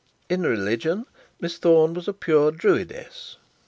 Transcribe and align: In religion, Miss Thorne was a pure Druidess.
In 0.31 0.41
religion, 0.41 1.05
Miss 1.39 1.59
Thorne 1.59 1.93
was 1.93 2.07
a 2.07 2.13
pure 2.13 2.51
Druidess. 2.51 3.35